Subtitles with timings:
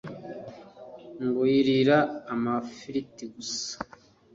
[1.25, 1.99] ngo yirira
[2.33, 3.75] amafiriti gusa